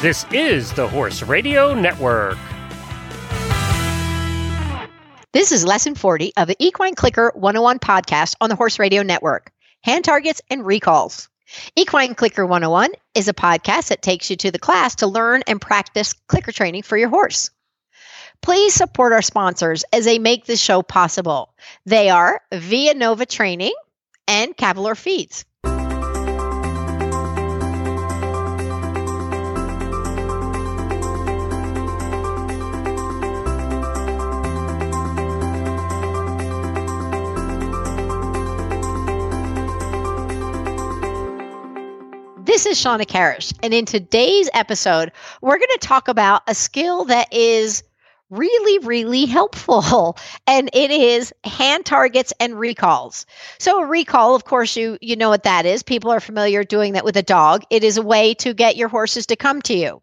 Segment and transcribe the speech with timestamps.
[0.00, 2.38] This is the Horse Radio Network.
[5.32, 9.50] This is lesson 40 of the Equine Clicker 101 podcast on the Horse Radio Network
[9.82, 11.28] hand targets and recalls.
[11.74, 15.60] Equine Clicker 101 is a podcast that takes you to the class to learn and
[15.60, 17.50] practice clicker training for your horse.
[18.40, 21.52] Please support our sponsors as they make this show possible.
[21.86, 23.74] They are Via Nova Training
[24.28, 25.44] and Cavalor Feeds.
[42.58, 47.04] This is Shawna Karrasch, and in today's episode, we're going to talk about a skill
[47.04, 47.84] that is
[48.30, 50.18] really, really helpful.
[50.48, 53.26] And it is hand targets and recalls.
[53.60, 55.84] So a recall, of course, you you know what that is.
[55.84, 57.62] People are familiar doing that with a dog.
[57.70, 60.02] It is a way to get your horses to come to you.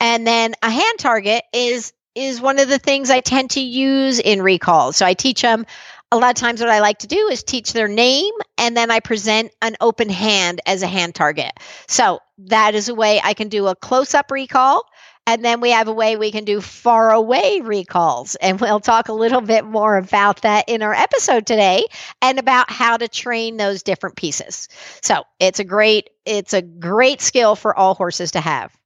[0.00, 4.20] And then a hand target is is one of the things I tend to use
[4.20, 4.96] in recalls.
[4.96, 5.66] So I teach them
[6.12, 8.90] a lot of times what I like to do is teach their name and then
[8.90, 11.52] I present an open hand as a hand target.
[11.86, 14.84] So that is a way I can do a close up recall.
[15.26, 18.34] And then we have a way we can do far away recalls.
[18.34, 21.84] And we'll talk a little bit more about that in our episode today
[22.20, 24.68] and about how to train those different pieces.
[25.02, 28.76] So it's a great, it's a great skill for all horses to have.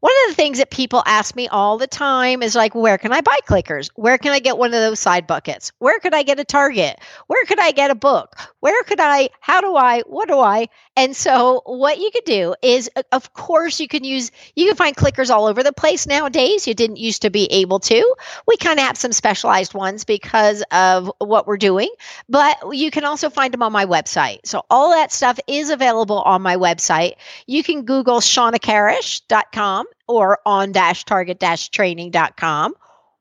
[0.00, 3.12] One of the things that people ask me all the time is like, where can
[3.12, 3.90] I buy clickers?
[3.96, 5.72] Where can I get one of those side buckets?
[5.78, 6.98] Where could I get a target?
[7.26, 8.34] Where could I get a book?
[8.60, 10.68] Where could I, how do I, what do I?
[10.96, 14.96] And so what you could do is, of course, you can use, you can find
[14.96, 16.66] clickers all over the place nowadays.
[16.66, 18.14] You didn't used to be able to.
[18.46, 21.90] We kind of have some specialized ones because of what we're doing,
[22.28, 24.40] but you can also find them on my website.
[24.44, 27.16] So all that stuff is available on my website.
[27.46, 32.74] You can Google shawnakarrasch.com or on dash target dash training.com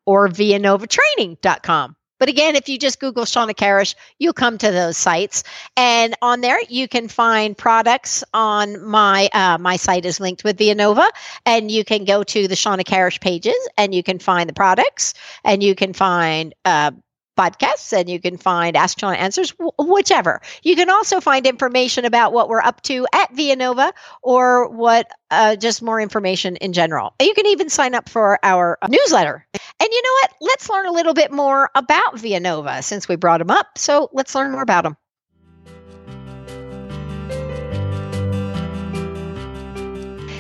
[0.06, 1.96] or via novatraining.com.
[2.19, 5.44] But again, if you just Google Shawna Karrasch, you'll come to those sites.
[5.78, 10.57] And on there, you can find products on my, uh, my site is linked with
[10.57, 11.09] Vianova
[11.46, 15.13] and you can go to the Shawna Karrasch pages and you can find the products
[15.46, 16.91] and you can find, uh,
[17.39, 20.41] podcasts and you can find Ask Shawna Answers, whichever.
[20.61, 25.55] You can also find information about what we're up to at Vianova or what uh,
[25.55, 27.13] just more information in general.
[27.22, 29.45] You can even sign up for our uh, newsletter.
[29.53, 30.31] And you know what?
[30.41, 33.77] Let's learn a little bit more about Vianova since we brought them up.
[33.77, 34.97] So let's learn more about them.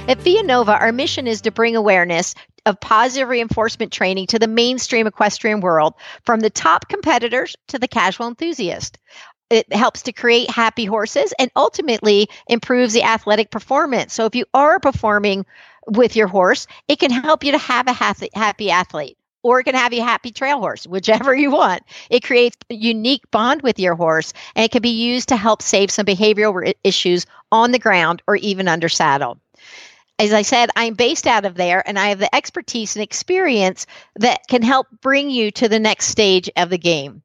[0.09, 2.33] At Vianova, our mission is to bring awareness
[2.69, 7.87] of positive reinforcement training to the mainstream equestrian world, from the top competitors to the
[7.87, 8.97] casual enthusiast.
[9.49, 14.13] It helps to create happy horses and ultimately improves the athletic performance.
[14.13, 15.45] So, if you are performing
[15.87, 19.75] with your horse, it can help you to have a happy athlete or it can
[19.75, 21.81] have you happy trail horse, whichever you want.
[22.09, 25.61] It creates a unique bond with your horse and it can be used to help
[25.61, 29.39] save some behavioral issues on the ground or even under saddle
[30.19, 33.87] as I said, I'm based out of there and I have the expertise and experience
[34.17, 37.23] that can help bring you to the next stage of the game.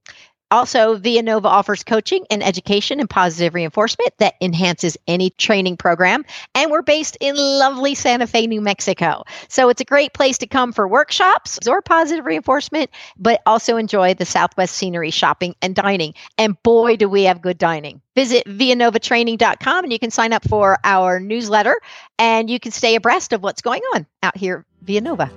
[0.54, 6.25] Also, Vianova offers coaching and education and positive reinforcement that enhances any training program.
[6.54, 9.25] And we're based in lovely Santa Fe, New Mexico.
[9.48, 14.15] So it's a great place to come for workshops or positive reinforcement, but also enjoy
[14.15, 16.15] the Southwest scenery shopping and dining.
[16.38, 18.00] And boy, do we have good dining.
[18.15, 21.75] Visit vianovatraining.com and you can sign up for our newsletter
[22.16, 25.32] and you can stay abreast of what's going on out here via Nova.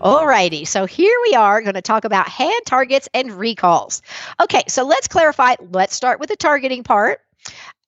[0.00, 4.00] Alrighty, so here we are going to talk about hand targets and recalls.
[4.40, 5.56] Okay, so let's clarify.
[5.72, 7.20] Let's start with the targeting part.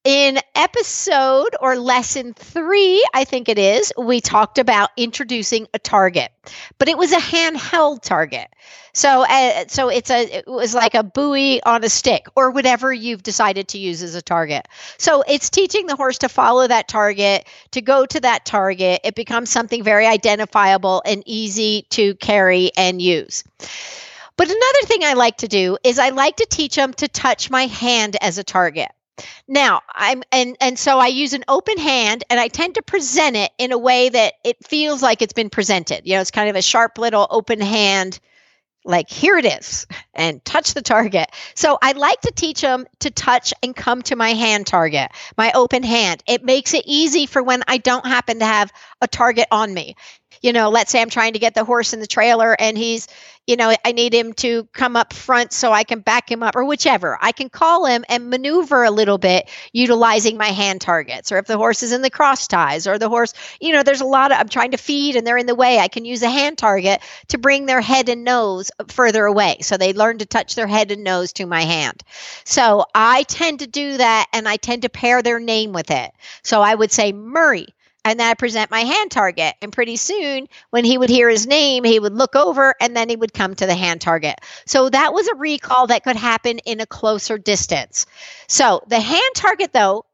[0.04, 6.32] In episode or lesson three, I think it is, we talked about introducing a target,
[6.78, 8.48] but it was a handheld target.
[8.94, 12.94] So, uh, so it's a it was like a buoy on a stick or whatever
[12.94, 14.68] you've decided to use as a target.
[14.96, 19.02] So it's teaching the horse to follow that target, to go to that target.
[19.04, 23.44] It becomes something very identifiable and easy to carry and use.
[24.38, 27.50] But another thing I like to do is I like to teach them to touch
[27.50, 28.88] my hand as a target.
[29.48, 33.36] Now, I'm and and so I use an open hand and I tend to present
[33.36, 36.02] it in a way that it feels like it's been presented.
[36.04, 38.20] You know, it's kind of a sharp little open hand
[38.84, 41.30] like here it is and touch the target.
[41.54, 45.52] So I like to teach them to touch and come to my hand target, my
[45.54, 46.22] open hand.
[46.26, 49.96] It makes it easy for when I don't happen to have a target on me.
[50.42, 53.08] You know, let's say I'm trying to get the horse in the trailer and he's,
[53.46, 56.56] you know, I need him to come up front so I can back him up
[56.56, 57.18] or whichever.
[57.20, 61.32] I can call him and maneuver a little bit utilizing my hand targets.
[61.32, 64.00] Or if the horse is in the cross ties or the horse, you know, there's
[64.00, 65.78] a lot of, I'm trying to feed and they're in the way.
[65.78, 69.58] I can use a hand target to bring their head and nose further away.
[69.62, 72.02] So they learn to touch their head and nose to my hand.
[72.44, 76.12] So I tend to do that and I tend to pair their name with it.
[76.42, 77.66] So I would say Murray
[78.04, 79.54] and then I present my hand target.
[79.60, 83.08] And pretty soon, when he would hear his name, he would look over and then
[83.08, 84.40] he would come to the hand target.
[84.66, 88.06] So that was a recall that could happen in a closer distance.
[88.48, 90.04] So the hand target, though,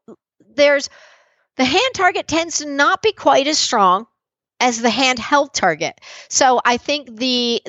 [0.55, 0.89] there's
[1.55, 4.07] the hand target tends to not be quite as strong
[4.59, 5.99] as the handheld target.
[6.29, 7.61] So I think the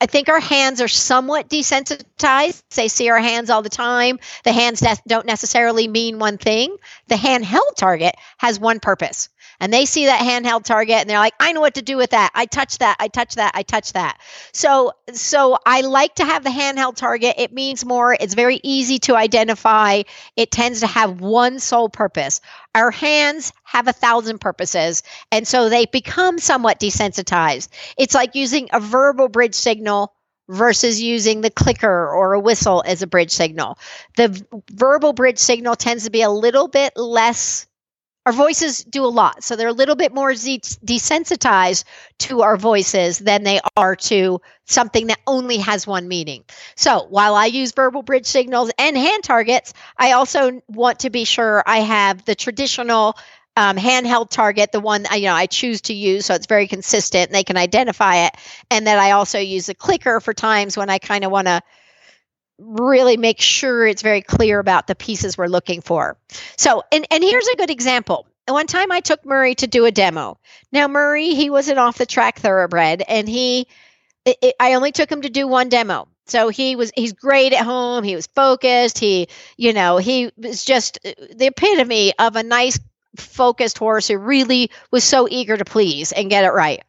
[0.00, 2.62] I think our hands are somewhat desensitized.
[2.74, 4.18] They see our hands all the time.
[4.44, 6.76] The hands ne- don't necessarily mean one thing.
[7.08, 9.28] The handheld target has one purpose
[9.60, 12.10] and they see that handheld target and they're like i know what to do with
[12.10, 12.30] that.
[12.34, 12.96] I touch that.
[13.00, 13.52] I touch that.
[13.54, 14.20] I touch that.
[14.52, 17.36] So so i like to have the handheld target.
[17.38, 18.16] It means more.
[18.18, 20.02] It's very easy to identify.
[20.36, 22.40] It tends to have one sole purpose.
[22.74, 27.68] Our hands have a thousand purposes and so they become somewhat desensitized.
[27.96, 30.12] It's like using a verbal bridge signal
[30.48, 33.78] versus using the clicker or a whistle as a bridge signal.
[34.16, 37.66] The verbal bridge signal tends to be a little bit less
[38.26, 39.44] our voices do a lot.
[39.44, 41.84] So they're a little bit more desensitized
[42.18, 46.44] to our voices than they are to something that only has one meaning.
[46.74, 51.24] So while I use verbal bridge signals and hand targets, I also want to be
[51.24, 53.16] sure I have the traditional
[53.56, 57.28] um, handheld target, the one you know I choose to use, so it's very consistent
[57.28, 58.36] and they can identify it,
[58.70, 61.62] and that I also use the clicker for times when I kind of want to
[62.58, 66.16] really make sure it's very clear about the pieces we're looking for.
[66.56, 68.26] So, and, and here's a good example.
[68.48, 70.38] One time I took Murray to do a demo.
[70.72, 73.66] Now, Murray, he was an off the track thoroughbred, and he,
[74.24, 76.08] it, it, I only took him to do one demo.
[76.26, 78.04] So he was, he's great at home.
[78.04, 78.98] He was focused.
[78.98, 82.78] He, you know, he was just uh, the epitome of a nice,
[83.16, 86.82] focused horse who really was so eager to please and get it right.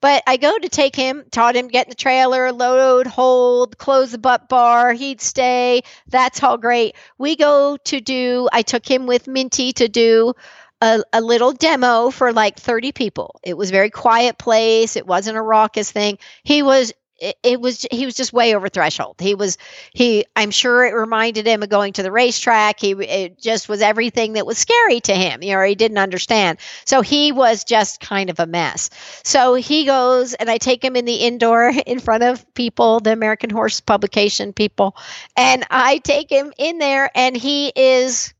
[0.00, 4.12] But I go to take him, taught him get in the trailer, load, hold, close
[4.12, 4.92] the butt bar.
[4.92, 5.82] He'd stay.
[6.08, 6.96] That's all great.
[7.18, 10.34] We go to do, I took him with Minty to do
[10.80, 13.38] a, a, little demo for like 30 people.
[13.42, 14.96] It was very quiet place.
[14.96, 16.18] It wasn't a raucous thing.
[16.42, 19.16] He was it, it, was he was just way over threshold.
[19.20, 19.58] He was
[19.92, 22.80] he I'm sure it reminded him of going to the racetrack.
[22.80, 25.42] He it just was everything that was scary to him.
[25.42, 26.58] You know, he didn't understand.
[26.84, 28.90] So he was just kind of a mess.
[29.22, 33.12] So he goes and I take him in the indoor in front of people, the
[33.12, 34.96] American Horse Publication people,
[35.36, 38.32] and I take him in there and he is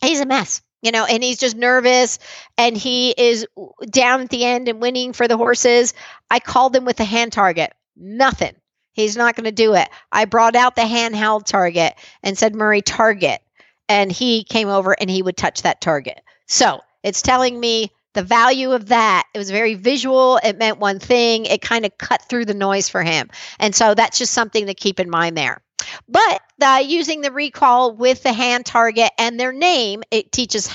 [0.00, 2.18] he's a mess you know, and he's just nervous
[2.56, 3.46] and he is
[3.90, 5.92] down at the end and winning for the horses.
[6.30, 7.72] I called him with a hand target.
[8.00, 8.54] Nothing.
[8.92, 9.88] He's not going to do it.
[10.10, 13.40] I brought out the handheld target and said, Murray, target.
[13.88, 16.20] And he came over and he would touch that target.
[16.46, 19.24] So it's telling me the value of that.
[19.34, 20.38] It was very visual.
[20.42, 21.46] It meant one thing.
[21.46, 23.30] It kind of cut through the noise for him.
[23.58, 25.62] And so that's just something to keep in mind there.
[26.08, 30.74] But uh, using the recall with the hand target and their name, it teaches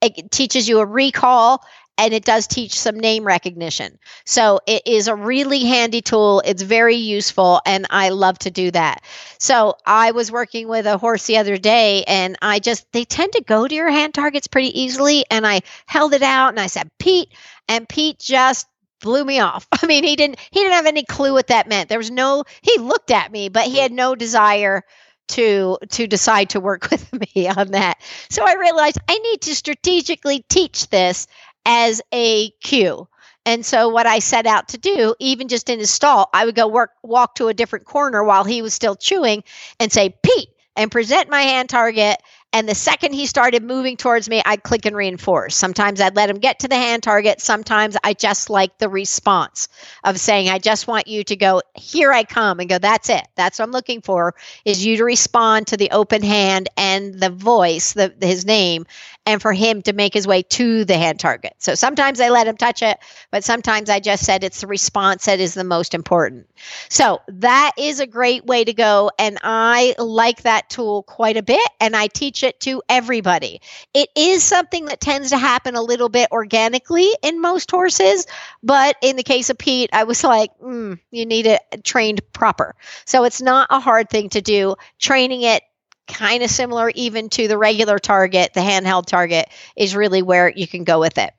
[0.00, 1.64] it teaches you a recall
[1.98, 3.98] and it does teach some name recognition.
[4.24, 6.40] So it is a really handy tool.
[6.44, 9.02] It's very useful, and I love to do that.
[9.38, 13.32] So I was working with a horse the other day, and I just, they tend
[13.32, 15.24] to go to your hand targets pretty easily.
[15.30, 17.28] And I held it out and I said, Pete,
[17.68, 18.66] and Pete just
[19.00, 19.66] blew me off.
[19.82, 21.88] I mean, he didn't he didn't have any clue what that meant.
[21.88, 24.84] There was no he looked at me, but he had no desire
[25.28, 27.98] to to decide to work with me on that.
[28.30, 31.26] So I realized I need to strategically teach this
[31.68, 33.06] as a cue.
[33.44, 36.54] And so what I set out to do, even just in his stall, I would
[36.54, 39.44] go work walk to a different corner while he was still chewing
[39.78, 42.20] and say, Pete, and present my hand target
[42.52, 45.54] and the second he started moving towards me, I'd click and reinforce.
[45.54, 47.40] Sometimes I'd let him get to the hand target.
[47.40, 49.68] Sometimes I just like the response
[50.04, 53.26] of saying, I just want you to go, here I come, and go, that's it.
[53.36, 57.30] That's what I'm looking for, is you to respond to the open hand and the
[57.30, 58.86] voice, the, his name,
[59.26, 61.52] and for him to make his way to the hand target.
[61.58, 62.98] So sometimes I let him touch it,
[63.30, 66.48] but sometimes I just said it's the response that is the most important.
[66.88, 69.10] So that is a great way to go.
[69.18, 71.68] And I like that tool quite a bit.
[71.78, 73.60] And I teach teach it to everybody.
[73.94, 78.26] It is something that tends to happen a little bit organically in most horses,
[78.62, 82.74] but in the case of Pete, I was like, mm, you need it trained proper.
[83.04, 84.76] So it's not a hard thing to do.
[84.98, 85.62] Training it
[86.06, 90.66] kind of similar even to the regular target, the handheld target is really where you
[90.66, 91.32] can go with it.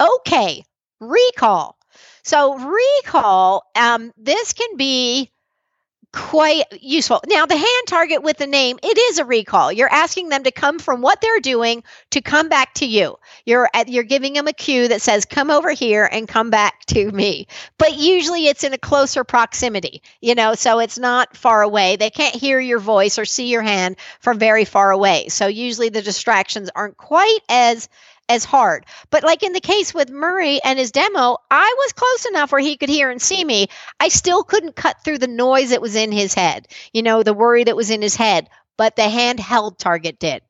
[0.00, 0.64] Okay,
[1.00, 1.76] recall.
[2.22, 5.30] So recall, um, this can be
[6.12, 7.20] quite useful.
[7.28, 9.72] Now, the hand target with the name, it is a recall.
[9.72, 13.18] You're asking them to come from what they're doing to come back to you.
[13.44, 17.10] You're you're giving them a cue that says come over here and come back to
[17.10, 17.46] me.
[17.78, 21.96] But usually it's in a closer proximity, you know, so it's not far away.
[21.96, 25.28] They can't hear your voice or see your hand from very far away.
[25.28, 27.88] So usually the distractions aren't quite as
[28.30, 28.86] as hard.
[29.10, 32.60] But like in the case with Murray and his demo, I was close enough where
[32.60, 33.66] he could hear and see me.
[33.98, 37.34] I still couldn't cut through the noise that was in his head, you know, the
[37.34, 40.42] worry that was in his head, but the handheld target did.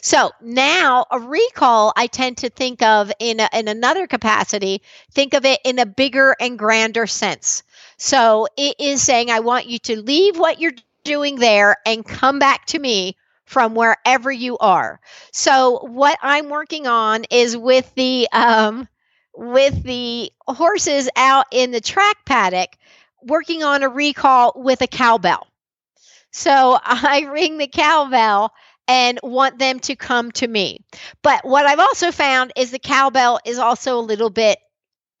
[0.00, 4.80] So now a recall, I tend to think of in, a, in another capacity,
[5.12, 7.64] think of it in a bigger and grander sense.
[7.98, 10.72] So it is saying, I want you to leave what you're
[11.04, 13.16] doing there and come back to me
[13.48, 15.00] from wherever you are.
[15.32, 18.86] So what I'm working on is with the um,
[19.34, 22.68] with the horses out in the track paddock,
[23.22, 25.46] working on a recall with a cowbell.
[26.30, 28.52] So I ring the cowbell
[28.86, 30.80] and want them to come to me.
[31.22, 34.58] But what I've also found is the cowbell is also a little bit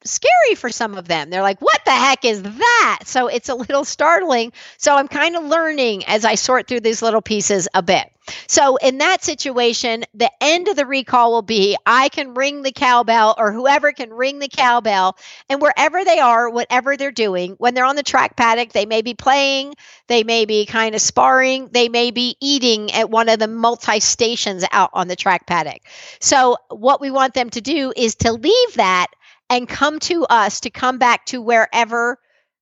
[0.04, 1.30] scary for some of them.
[1.30, 3.00] They're like, what the heck is that?
[3.04, 4.52] So it's a little startling.
[4.76, 8.08] So I'm kind of learning as I sort through these little pieces a bit.
[8.46, 12.72] So in that situation, the end of the recall will be I can ring the
[12.72, 15.16] cowbell or whoever can ring the cowbell
[15.48, 19.02] and wherever they are, whatever they're doing, when they're on the track paddock, they may
[19.02, 19.74] be playing,
[20.06, 24.00] they may be kind of sparring, they may be eating at one of the multi
[24.00, 25.82] stations out on the track paddock.
[26.20, 29.08] So what we want them to do is to leave that
[29.50, 32.18] and come to us to come back to wherever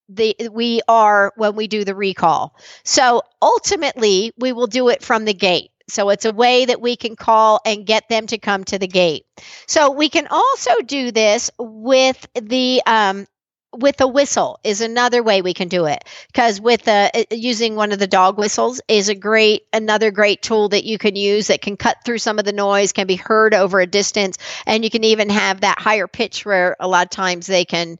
[0.09, 2.55] the we are when we do the recall.
[2.85, 5.71] So ultimately, we will do it from the gate.
[5.89, 8.89] So it's a way that we can call and get them to come to the
[8.89, 9.25] gate.
[9.67, 13.27] So we can also do this with the um,
[13.73, 17.77] with a whistle is another way we can do it because with the uh, using
[17.77, 21.49] one of the dog whistles is a great another great tool that you can use
[21.49, 24.83] that can cut through some of the noise can be heard over a distance and
[24.83, 27.99] you can even have that higher pitch where a lot of times they can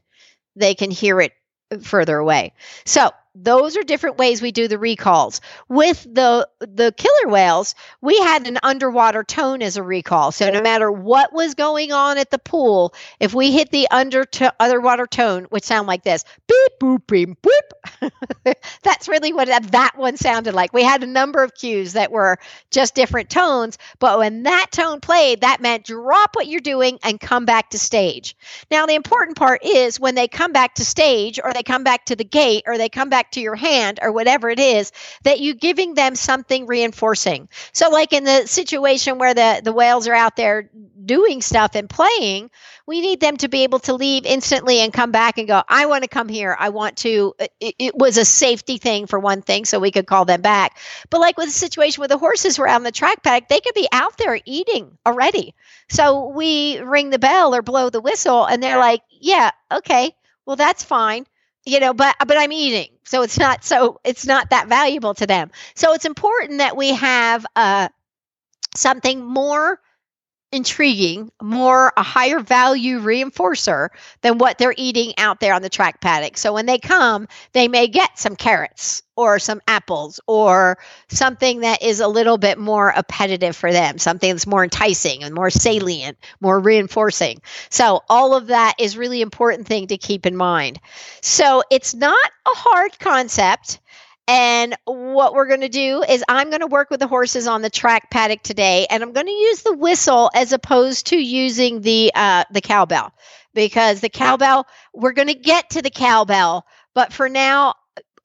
[0.55, 1.33] they can hear it
[1.81, 2.53] further away.
[2.85, 3.11] So
[3.43, 5.41] those are different ways we do the recalls.
[5.69, 10.31] With the the killer whales we had an underwater tone as a recall.
[10.31, 14.23] So no matter what was going on at the pool if we hit the under
[14.25, 18.53] to underwater tone which sound like this beep boop beep boop
[18.83, 20.73] that's really what that, that one sounded like.
[20.73, 22.37] We had a number of cues that were
[22.71, 27.19] just different tones but when that tone played that meant drop what you're doing and
[27.19, 28.35] come back to stage.
[28.71, 32.05] Now the important part is when they come back to stage or they come back
[32.05, 34.91] to the gate or they come back back to your hand or whatever it is
[35.23, 37.49] that you giving them something reinforcing.
[37.73, 40.69] So like in the situation where the the whales are out there
[41.05, 42.49] doing stuff and playing
[42.85, 45.85] we need them to be able to leave instantly and come back and go i
[45.85, 46.55] want to come here.
[46.57, 50.07] I want to it, it was a safety thing for one thing so we could
[50.07, 50.77] call them back.
[51.09, 53.59] But like with the situation where the horses were out on the track paddock they
[53.59, 55.53] could be out there eating already.
[55.89, 60.15] So we ring the bell or blow the whistle and they're like yeah okay
[60.45, 61.25] well that's fine
[61.67, 62.89] you know but but i'm eating.
[63.05, 65.51] So it's not so it's not that valuable to them.
[65.75, 67.89] So it's important that we have uh
[68.75, 69.79] something more
[70.51, 73.89] intriguing, more a higher value reinforcer
[74.21, 76.37] than what they're eating out there on the track paddock.
[76.37, 80.77] So when they come, they may get some carrots or some apples or
[81.09, 85.35] something that is a little bit more appetitive for them, something that's more enticing and
[85.35, 87.41] more salient, more reinforcing.
[87.69, 90.79] So all of that is really important thing to keep in mind.
[91.21, 93.79] So it's not a hard concept.
[94.27, 97.61] And what we're going to do is I'm going to work with the horses on
[97.61, 101.81] the track paddock today, and I'm going to use the whistle as opposed to using
[101.81, 103.13] the uh, the cowbell.
[103.53, 107.73] Because the cowbell we're going to get to the cowbell, but for now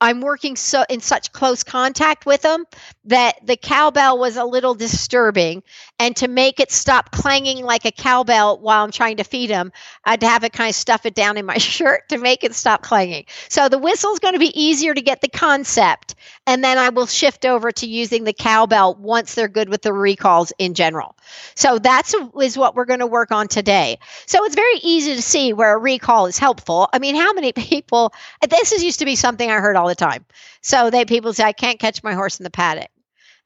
[0.03, 2.65] I'm working so in such close contact with them
[3.05, 5.63] that the cowbell was a little disturbing.
[6.01, 9.71] And to make it stop clanging like a cowbell while I'm trying to feed them,
[10.05, 12.83] I'd have it kind of stuff it down in my shirt to make it stop
[12.83, 13.27] clanging.
[13.49, 16.17] So the whistle's going to be easier to get the concept.
[16.49, 19.93] And then I will shift over to using the cowbell once they're good with the
[19.93, 21.15] recalls in general.
[21.55, 23.99] So that's is what we're going to work on today.
[24.27, 26.89] So it's very easy to see where a recall is helpful.
[26.93, 28.13] I mean, how many people,
[28.49, 30.25] this is used to be something I heard all the time.
[30.63, 32.89] So they people say, I can't catch my horse in the paddock.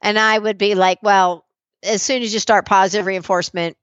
[0.01, 1.45] And I would be like, well,
[1.83, 3.77] as soon as you start positive reinforcement,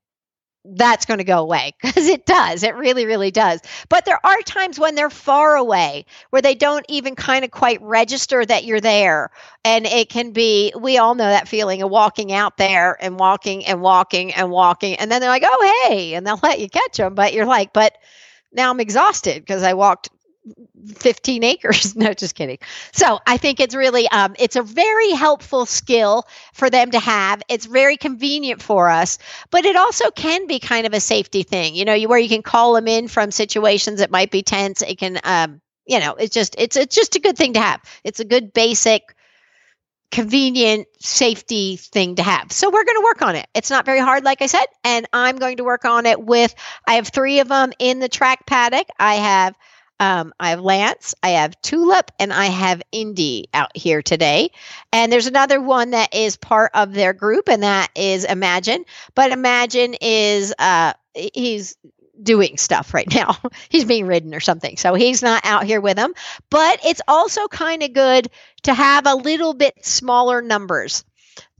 [0.73, 2.63] that's going to go away because it does.
[2.63, 3.61] It really, really does.
[3.89, 7.81] But there are times when they're far away where they don't even kind of quite
[7.81, 9.31] register that you're there.
[9.63, 13.65] And it can be, we all know that feeling of walking out there and walking
[13.65, 14.95] and walking and walking.
[14.95, 16.15] And then they're like, oh, hey.
[16.15, 17.15] And they'll let you catch them.
[17.15, 17.95] But you're like, but
[18.51, 20.09] now I'm exhausted because I walked
[20.97, 22.57] 15 acres no just kidding
[22.91, 27.41] so i think it's really um, it's a very helpful skill for them to have
[27.49, 29.17] it's very convenient for us
[29.51, 32.29] but it also can be kind of a safety thing you know you, where you
[32.29, 36.13] can call them in from situations that might be tense it can um, you know
[36.13, 39.15] it's just it's it's just a good thing to have it's a good basic
[40.11, 42.51] convenient safety thing to have.
[42.51, 43.47] So we're going to work on it.
[43.53, 46.55] It's not very hard, like I said, and I'm going to work on it with.
[46.87, 48.87] I have three of them in the track paddock.
[48.97, 49.55] I have
[49.99, 54.51] um, I have Lance, I have Tulip, and I have Indy out here today.
[54.91, 58.85] And there's another one that is part of their group, and that is Imagine.
[59.15, 61.77] But Imagine is uh, he's
[62.21, 63.37] doing stuff right now.
[63.69, 64.77] he's being ridden or something.
[64.77, 66.13] So he's not out here with them.
[66.49, 68.29] But it's also kind of good
[68.63, 71.03] to have a little bit smaller numbers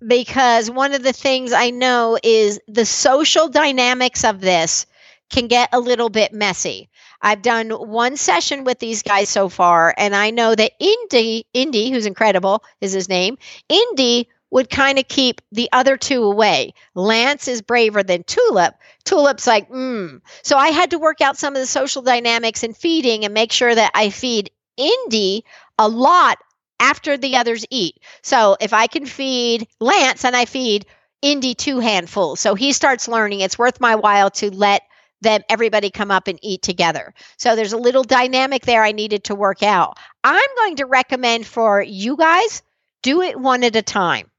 [0.06, 4.86] because one of the things I know is the social dynamics of this
[5.30, 6.90] can get a little bit messy.
[7.26, 11.90] I've done one session with these guys so far, and I know that Indy, Indy,
[11.90, 13.40] who's incredible, is his name.
[13.68, 16.76] Indy would kind of keep the other two away.
[16.94, 18.76] Lance is braver than Tulip.
[19.06, 20.22] Tulip's like, mm.
[20.44, 23.52] So I had to work out some of the social dynamics in feeding and make
[23.52, 25.46] sure that I feed Indy
[25.80, 26.38] a lot
[26.80, 27.96] after the others eat.
[28.22, 30.86] So if I can feed Lance and I feed
[31.24, 34.84] Indy two handfuls, so he starts learning, it's worth my while to let
[35.26, 37.14] then everybody come up and eat together.
[37.38, 39.98] So there's a little dynamic there I needed to work out.
[40.24, 42.62] I'm going to recommend for you guys
[43.02, 44.30] do it one at a time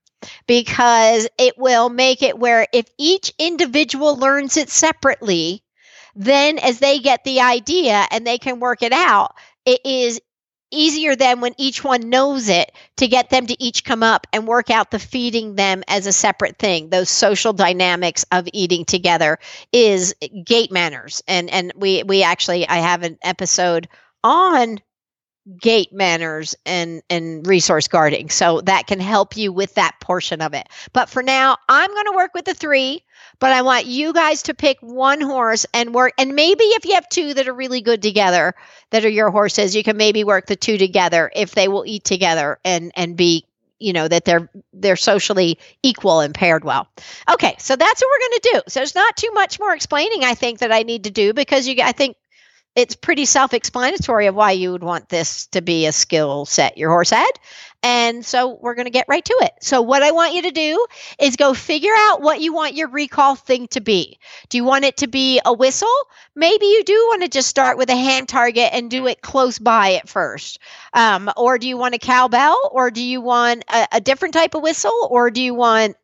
[0.47, 5.63] because it will make it where if each individual learns it separately,
[6.15, 10.21] then as they get the idea and they can work it out, it is
[10.77, 14.47] easier than when each one knows it to get them to each come up and
[14.47, 16.91] work out the feeding them as a separate thing.
[16.91, 19.39] Those social dynamics of eating together
[19.73, 20.15] is
[20.45, 21.23] gate manners.
[21.27, 23.89] And and we we actually i have an episode
[24.23, 24.79] on
[25.61, 28.31] gate manners and and resource guarding.
[28.31, 30.69] So that can help you with that portion of it.
[30.93, 33.03] But for now i'm going to work with the three
[33.39, 36.95] but i want you guys to pick one horse and work and maybe if you
[36.95, 38.55] have two that are really good together
[38.91, 42.05] that are your horses you can maybe work the two together if they will eat
[42.05, 43.45] together and and be
[43.79, 46.89] you know that they're they're socially equal and paired well.
[47.31, 48.61] Okay so that's what we're going to do.
[48.69, 51.69] So there's not too much more explaining i think that i need to do because
[51.69, 52.17] you i think
[52.77, 56.91] it's pretty self-explanatory of why you would want this to be a skill set your
[56.91, 57.33] horse had
[57.83, 59.53] and so we're going to get right to it.
[59.61, 60.87] So what i want you to do
[61.21, 64.19] is go figure out what you want your recall thing to be.
[64.49, 65.95] Do you want it to be a whistle?
[66.35, 69.59] Maybe you do want to just start with a hand target and do it close
[69.59, 70.59] by at first.
[70.95, 72.71] Um, or do you want a cowbell?
[72.73, 75.09] Or do you want a, a different type of whistle?
[75.09, 75.97] Or do you want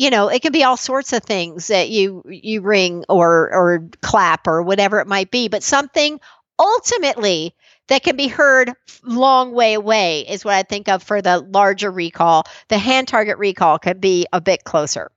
[0.00, 3.88] you know it can be all sorts of things that you you ring or or
[4.00, 6.18] clap or whatever it might be but something
[6.58, 7.54] ultimately
[7.88, 8.72] that can be heard
[9.04, 13.36] long way away is what i think of for the larger recall the hand target
[13.38, 15.10] recall could be a bit closer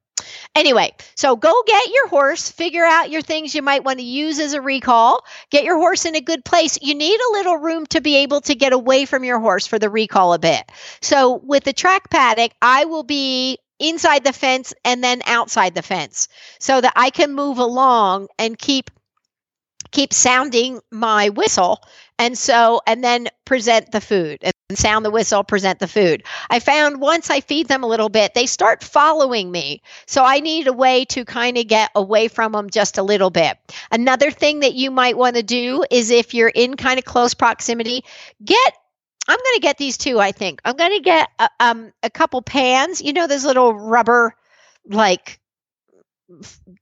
[0.55, 4.39] Anyway, so go get your horse, figure out your things you might want to use
[4.39, 6.77] as a recall, get your horse in a good place.
[6.81, 9.79] You need a little room to be able to get away from your horse for
[9.79, 10.63] the recall a bit.
[11.01, 15.81] So with the track paddock, I will be inside the fence and then outside the
[15.81, 16.27] fence
[16.59, 18.89] so that I can move along and keep
[19.91, 21.83] keep sounding my whistle
[22.17, 26.23] and so and then present the food and sound the whistle present the food.
[26.49, 30.39] I found once i feed them a little bit they start following me so i
[30.39, 33.57] need a way to kind of get away from them just a little bit.
[33.91, 37.33] Another thing that you might want to do is if you're in kind of close
[37.33, 38.03] proximity
[38.43, 38.73] get
[39.27, 40.19] I'm going to get these two.
[40.19, 43.01] I think I'm going to get a, um, a couple pans.
[43.01, 44.35] You know, those little rubber
[44.85, 45.39] like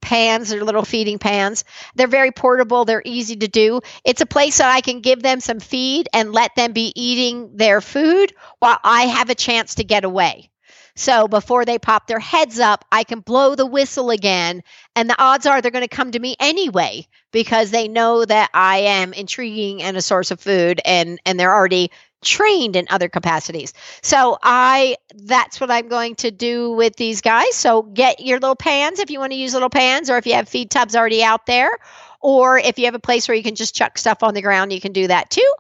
[0.01, 1.63] pans or little feeding pans.
[1.95, 2.85] They're very portable.
[2.85, 3.81] They're easy to do.
[4.05, 7.55] It's a place that I can give them some feed and let them be eating
[7.55, 10.49] their food while I have a chance to get away.
[10.95, 14.61] So before they pop their heads up, I can blow the whistle again.
[14.95, 18.49] And the odds are they're going to come to me anyway because they know that
[18.53, 21.91] I am intriguing and a source of food and, and they're already
[22.23, 23.73] trained in other capacities.
[24.01, 27.55] So I that's what I'm going to do with these guys.
[27.55, 30.33] So get your little pans if you want to use little pans or if you
[30.33, 31.77] have feed tubs already out there
[32.21, 34.71] or if you have a place where you can just chuck stuff on the ground,
[34.71, 35.53] you can do that too.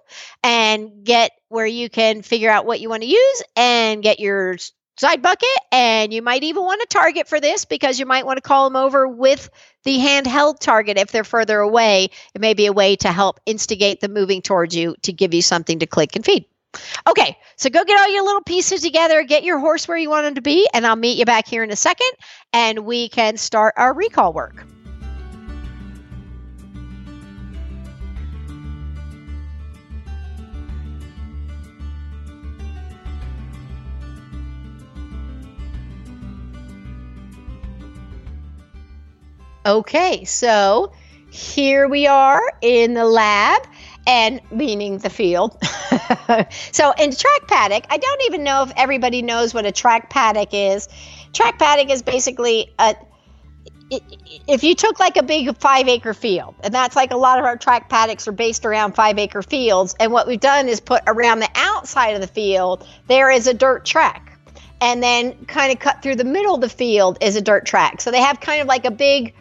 [0.43, 4.57] And get where you can figure out what you want to use and get your
[4.97, 8.37] side bucket and you might even want a target for this because you might want
[8.37, 9.49] to call them over with
[9.83, 13.99] the handheld target if they're further away it may be a way to help instigate
[13.99, 16.45] them moving towards you to give you something to click and feed
[17.07, 20.25] Okay, so go get all your little pieces together, get your horse where you want
[20.25, 22.11] him to be, and I'll meet you back here in a second
[22.53, 24.65] and we can start our recall work.
[39.63, 40.91] Okay, so
[41.29, 43.61] here we are in the lab
[44.07, 45.55] and meaning the field.
[46.71, 50.49] so in track paddock, I don't even know if everybody knows what a track paddock
[50.53, 50.89] is.
[51.33, 52.95] Track paddock is basically a
[54.47, 57.45] if you took like a big five acre field, and that's like a lot of
[57.45, 61.03] our track paddocks are based around five acre fields, and what we've done is put
[61.07, 64.27] around the outside of the field, there is a dirt track.
[64.79, 68.01] And then kind of cut through the middle of the field is a dirt track.
[68.01, 69.35] So they have kind of like a big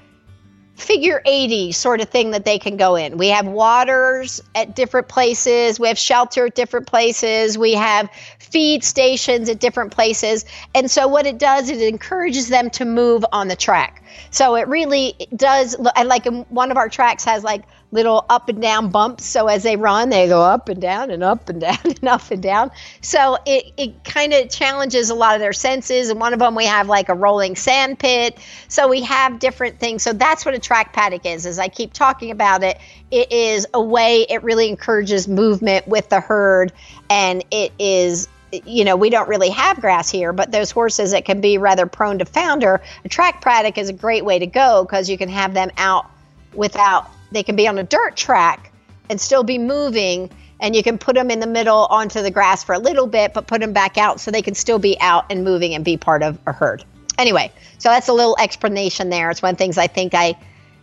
[0.81, 3.17] figure 80 sort of thing that they can go in.
[3.19, 8.83] We have waters at different places, we have shelter at different places, we have feed
[8.85, 10.45] stations at different places.
[10.75, 14.03] And so what it does is it encourages them to move on the track.
[14.31, 18.49] So it really does and like um, one of our tracks has like little up
[18.49, 19.25] and down bumps.
[19.25, 22.31] So as they run, they go up and down and up and down and up
[22.31, 22.71] and down.
[23.01, 26.11] So it, it kind of challenges a lot of their senses.
[26.11, 28.39] And one of them, we have like a rolling sand pit.
[28.69, 30.03] So we have different things.
[30.03, 31.47] So that's what a track paddock is.
[31.47, 32.79] As I keep talking about it,
[33.11, 36.73] it is a way it really encourages movement with the herd.
[37.09, 38.29] And it is
[38.65, 41.87] you know, we don't really have grass here, but those horses that can be rather
[41.87, 45.29] prone to founder, a track paddock is a great way to go because you can
[45.29, 46.11] have them out
[46.53, 48.73] without they can be on a dirt track
[49.09, 52.63] and still be moving and you can put them in the middle onto the grass
[52.63, 55.25] for a little bit but put them back out so they can still be out
[55.31, 56.85] and moving and be part of a herd.
[57.19, 59.31] Anyway so that's a little explanation there.
[59.31, 60.35] It's one of the things i think i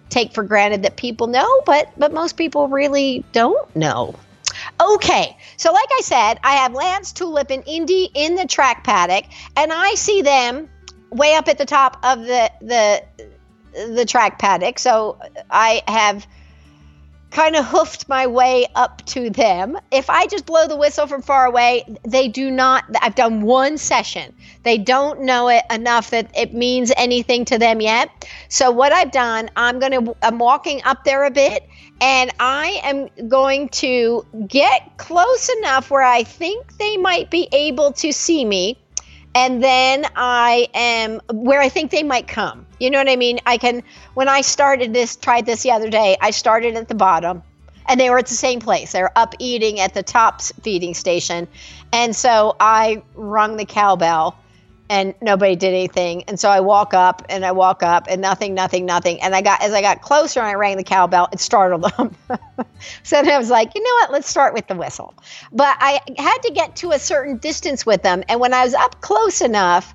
[0.10, 4.16] take for granted that people know but but most people really don't know.
[4.82, 9.26] Okay so like i said i have lance tulip and indy in the track paddock
[9.56, 10.70] and i see them
[11.12, 13.04] way up at the top of the the
[13.94, 14.80] the track paddock.
[14.80, 15.18] So
[15.50, 16.26] i have
[17.32, 19.78] kind of hoofed my way up to them.
[19.92, 22.86] If I just blow the whistle from far away, they do not.
[23.02, 24.34] I've done one session.
[24.63, 28.28] They don't know it enough that it means anything to them yet.
[28.50, 31.68] So what I've done, I'm to I'm walking up there a bit
[32.02, 37.94] and I am going to get close enough where I think they might be able
[37.94, 38.78] to see me
[39.38, 42.65] and then I am where I think they might come.
[42.80, 43.39] You know what I mean?
[43.45, 43.84] I can
[44.15, 46.17] when I started this, tried this the other day.
[46.19, 47.43] I started at the bottom,
[47.88, 48.93] and they were at the same place.
[48.93, 51.47] They were up eating at the top feeding station,
[51.93, 54.36] and so I rung the cowbell
[54.89, 56.23] and nobody did anything.
[56.23, 59.21] And so I walk up and I walk up and nothing, nothing, nothing.
[59.21, 62.15] And I got as I got closer and I rang the cowbell, it startled them.
[63.04, 65.13] so then I was like, you know what, let's start with the whistle.
[65.52, 68.23] But I had to get to a certain distance with them.
[68.30, 69.93] And when I was up close enough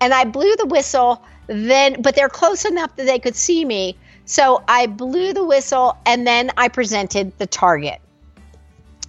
[0.00, 3.96] and I blew the whistle, then but they're close enough that they could see me.
[4.24, 8.00] So I blew the whistle and then I presented the target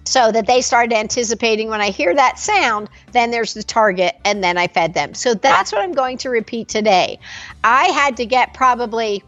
[0.04, 4.42] so that they started anticipating when I hear that sound, then there's the target, and
[4.42, 5.14] then I fed them.
[5.14, 7.18] So that's what I'm going to repeat today.
[7.62, 9.22] I had to get probably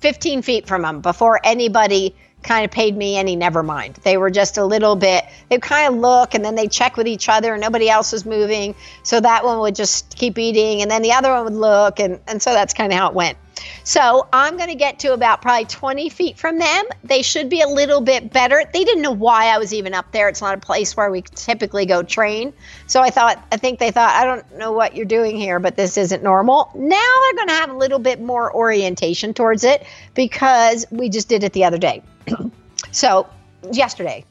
[0.00, 3.96] 15 feet from them before anybody kind of paid me any never mind.
[4.02, 7.06] They were just a little bit, they kind of look and then they check with
[7.06, 8.74] each other and nobody else was moving.
[9.02, 12.00] So that one would just keep eating and then the other one would look.
[12.00, 13.36] And, and so that's kind of how it went.
[13.84, 16.84] So I'm going to get to about probably 20 feet from them.
[17.04, 18.62] They should be a little bit better.
[18.72, 20.28] They didn't know why I was even up there.
[20.28, 22.52] It's not a place where we typically go train.
[22.86, 25.76] So I thought, I think they thought, I don't know what you're doing here, but
[25.76, 26.70] this isn't normal.
[26.74, 31.28] Now they're going to have a little bit more orientation towards it because we just
[31.28, 32.02] did it the other day.
[32.92, 33.28] so
[33.72, 34.24] yesterday.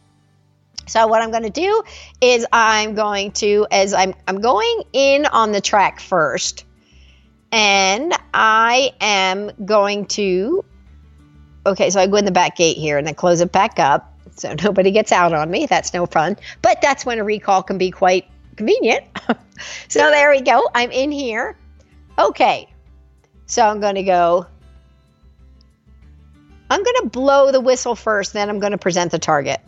[0.88, 1.84] So what I'm going to do
[2.20, 6.66] is I'm going to as I'm I'm going in on the track first
[7.52, 10.64] and I am going to,
[11.66, 14.10] okay, so I go in the back gate here and then close it back up
[14.40, 15.66] so nobody gets out on me.
[15.66, 16.38] That's no fun.
[16.62, 19.06] But that's when a recall can be quite convenient.
[19.88, 20.70] so there we go.
[20.74, 21.58] I'm in here.
[22.18, 22.70] Okay.
[23.46, 24.46] So I'm going to go.
[26.72, 29.60] I'm going to blow the whistle first, then I'm going to present the target.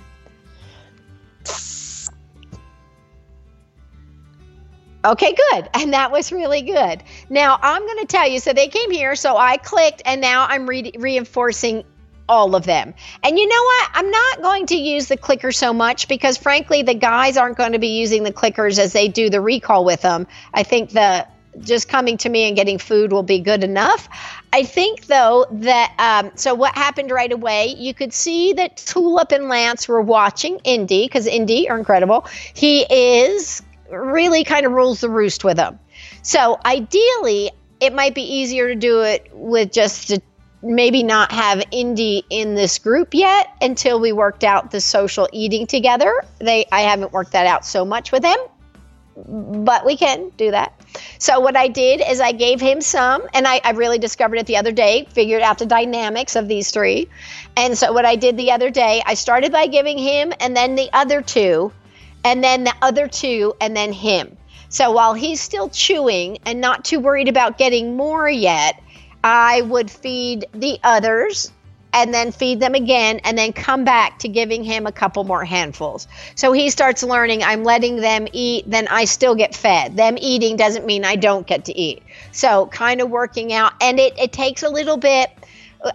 [5.03, 5.69] Okay, good.
[5.73, 7.03] And that was really good.
[7.29, 10.45] Now, I'm going to tell you so they came here, so I clicked, and now
[10.47, 11.83] I'm re- reinforcing
[12.29, 12.93] all of them.
[13.23, 13.89] And you know what?
[13.93, 17.73] I'm not going to use the clicker so much because, frankly, the guys aren't going
[17.73, 20.27] to be using the clickers as they do the recall with them.
[20.53, 21.27] I think the
[21.59, 24.07] just coming to me and getting food will be good enough.
[24.53, 29.33] I think, though, that um, so what happened right away, you could see that Tulip
[29.33, 32.25] and Lance were watching Indy because Indy are incredible.
[32.53, 33.61] He is
[33.91, 35.79] really kind of rules the roost with them.
[36.23, 40.19] So ideally, it might be easier to do it with just
[40.63, 45.67] maybe not have Indy in this group yet until we worked out the social eating
[45.67, 46.23] together.
[46.39, 48.37] They I haven't worked that out so much with them,
[49.15, 50.73] but we can do that.
[51.17, 54.45] So what I did is I gave him some, and I, I really discovered it
[54.45, 57.09] the other day, figured out the dynamics of these three.
[57.55, 60.75] And so what I did the other day, I started by giving him and then
[60.75, 61.71] the other two,
[62.23, 64.37] and then the other two, and then him.
[64.69, 68.81] So while he's still chewing and not too worried about getting more yet,
[69.23, 71.51] I would feed the others
[71.93, 75.43] and then feed them again and then come back to giving him a couple more
[75.43, 76.07] handfuls.
[76.35, 79.97] So he starts learning I'm letting them eat, then I still get fed.
[79.97, 82.01] Them eating doesn't mean I don't get to eat.
[82.31, 85.29] So kind of working out and it, it takes a little bit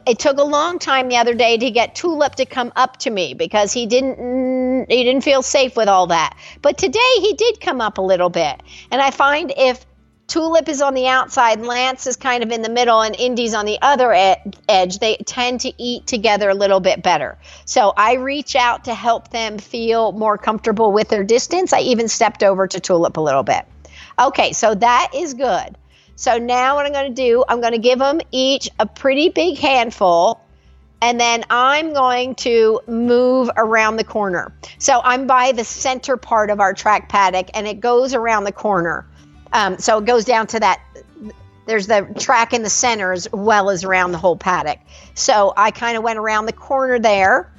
[0.07, 3.11] it took a long time the other day to get Tulip to come up to
[3.11, 6.37] me because he didn't mm, he didn't feel safe with all that.
[6.63, 8.61] But today he did come up a little bit.
[8.91, 9.85] And I find if
[10.27, 13.65] Tulip is on the outside, Lance is kind of in the middle, and Indy's on
[13.65, 14.99] the other ed- edge.
[14.99, 17.39] They tend to eat together a little bit better.
[17.65, 21.73] So I reach out to help them feel more comfortable with their distance.
[21.73, 23.65] I even stepped over to Tulip a little bit.
[24.19, 25.77] Okay, so that is good.
[26.17, 29.29] So now what I'm going to do, I'm going to give them each a pretty
[29.29, 30.41] big handful.
[31.03, 34.53] And then I'm going to move around the corner.
[34.79, 38.53] So I'm by the center part of our track paddock and it goes around the
[38.53, 39.07] corner.
[39.53, 40.81] Um, so it goes down to that.
[41.67, 44.79] There's the track in the center as well as around the whole paddock.
[45.15, 47.53] So I kind of went around the corner there.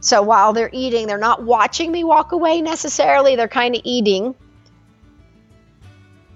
[0.00, 3.36] So while they're eating, they're not watching me walk away necessarily.
[3.36, 4.34] They're kind of eating.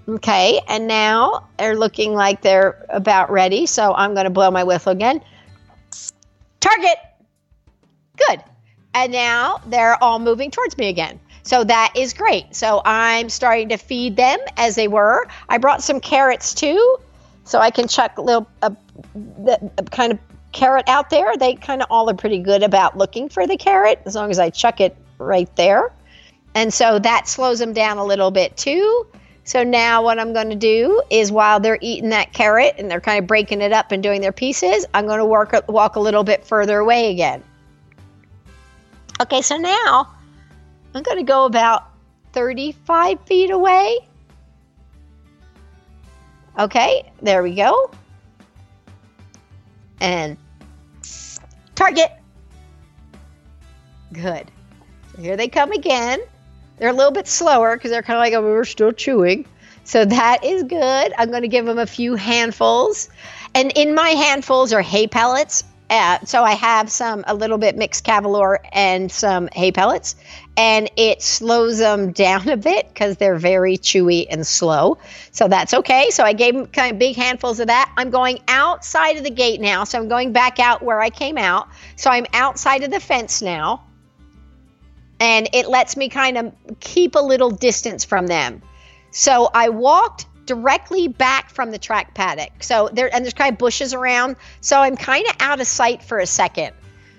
[0.07, 3.65] Okay, and now they're looking like they're about ready.
[3.65, 5.21] So I'm going to blow my whistle again.
[6.59, 6.97] Target.
[8.17, 8.43] Good.
[8.93, 11.19] And now they're all moving towards me again.
[11.43, 12.55] So that is great.
[12.55, 15.27] So I'm starting to feed them as they were.
[15.49, 16.97] I brought some carrots too,
[17.45, 18.71] so I can chuck a little uh,
[19.15, 20.19] the, kind of
[20.51, 21.35] carrot out there.
[21.37, 24.39] They kind of all are pretty good about looking for the carrot as long as
[24.39, 25.91] I chuck it right there.
[26.53, 29.07] And so that slows them down a little bit too.
[29.43, 33.01] So now what I'm going to do is while they're eating that carrot and they're
[33.01, 35.99] kind of breaking it up and doing their pieces, I'm going to work walk a
[35.99, 37.43] little bit further away again.
[39.19, 40.13] Okay, so now
[40.93, 41.91] I'm going to go about
[42.33, 43.99] 35 feet away.
[46.59, 47.91] Okay, there we go.
[49.99, 50.37] And
[51.75, 52.11] target.
[54.13, 54.51] Good.
[55.15, 56.19] So here they come again.
[56.81, 59.45] They're a little bit slower because they're kind of like, oh, we're still chewing.
[59.83, 61.13] So that is good.
[61.15, 63.07] I'm going to give them a few handfuls.
[63.53, 65.63] And in my handfuls are hay pellets.
[65.91, 70.15] Uh, so I have some a little bit mixed Cavalor and some hay pellets,
[70.57, 74.97] and it slows them down a bit because they're very chewy and slow.
[75.31, 76.09] So that's okay.
[76.09, 77.93] So I gave them kind of big handfuls of that.
[77.95, 81.37] I'm going outside of the gate now, so I'm going back out where I came
[81.37, 81.67] out.
[81.95, 83.83] So I'm outside of the fence now,
[85.21, 88.61] and it lets me kind of keep a little distance from them.
[89.11, 92.63] So I walked directly back from the track paddock.
[92.63, 94.35] So there and there's kind of bushes around.
[94.61, 96.73] So I'm kind of out of sight for a second.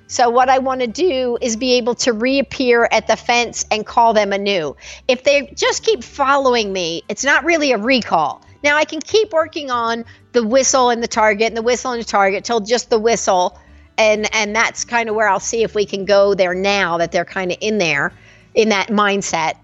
[0.08, 3.86] So what I want to do is be able to reappear at the fence and
[3.86, 4.76] call them anew.
[5.06, 8.42] If they just keep following me, it's not really a recall.
[8.64, 12.02] Now I can keep working on the whistle and the target and the whistle and
[12.02, 13.58] the target till just the whistle
[13.98, 17.12] and and that's kind of where I'll see if we can go there now that
[17.12, 18.12] they're kind of in there
[18.54, 19.54] in that mindset.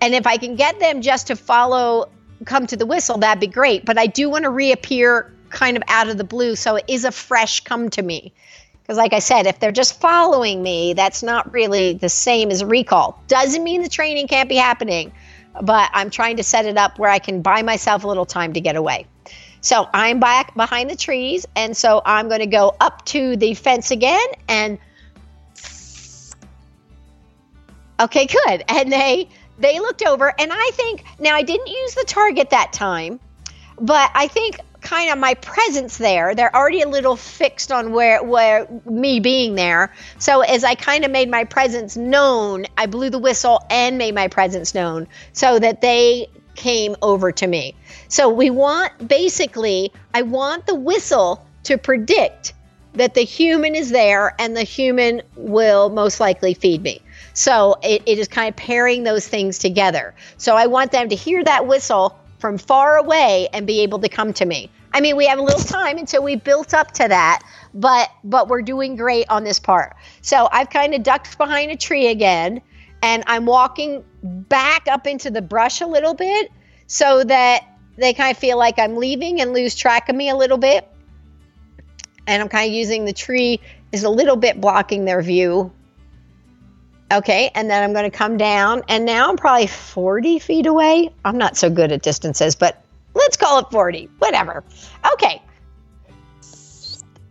[0.00, 2.10] And if I can get them just to follow
[2.44, 3.84] come to the whistle, that'd be great.
[3.84, 6.56] But I do want to reappear kind of out of the blue.
[6.56, 8.32] So it is a fresh come to me.
[8.82, 12.60] Because, like I said, if they're just following me, that's not really the same as
[12.60, 13.18] a recall.
[13.28, 15.10] Doesn't mean the training can't be happening,
[15.62, 18.52] but I'm trying to set it up where I can buy myself a little time
[18.52, 19.06] to get away.
[19.64, 23.54] So I'm back behind the trees, and so I'm going to go up to the
[23.54, 24.78] fence again and.
[27.98, 28.64] Okay, good.
[28.68, 32.72] And they they looked over and I think now I didn't use the target that
[32.72, 33.20] time,
[33.80, 38.22] but I think kind of my presence there, they're already a little fixed on where
[38.22, 39.94] where me being there.
[40.18, 44.14] So as I kind of made my presence known, I blew the whistle and made
[44.14, 47.74] my presence known so that they came over to me.
[48.08, 52.52] So we want basically I want the whistle to predict
[52.94, 57.00] that the human is there and the human will most likely feed me.
[57.32, 60.14] So it, it is kind of pairing those things together.
[60.38, 64.08] So I want them to hear that whistle from far away and be able to
[64.08, 64.70] come to me.
[64.92, 67.40] I mean, we have a little time until we built up to that,
[67.74, 69.96] but but we're doing great on this part.
[70.22, 72.62] So I've kind of ducked behind a tree again,
[73.04, 76.50] and I'm walking back up into the brush a little bit
[76.86, 80.36] so that they kind of feel like I'm leaving and lose track of me a
[80.36, 80.88] little bit.
[82.26, 83.60] And I'm kind of using the tree
[83.92, 85.70] is a little bit blocking their view
[87.12, 91.10] Okay, and then I'm going to come down, and now I'm probably 40 feet away.
[91.24, 92.82] I'm not so good at distances, but
[93.14, 94.64] let's call it 40, whatever.
[95.12, 95.40] Okay.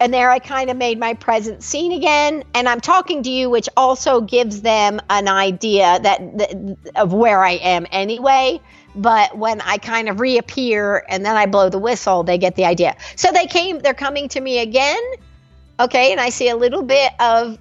[0.03, 2.43] And there I kind of made my present scene again.
[2.53, 7.41] And I'm talking to you, which also gives them an idea that, that of where
[7.41, 8.59] I am anyway.
[8.95, 12.65] But when I kind of reappear and then I blow the whistle, they get the
[12.65, 12.97] idea.
[13.15, 15.01] So they came, they're coming to me again.
[15.79, 16.11] Okay.
[16.11, 17.57] And I see a little bit of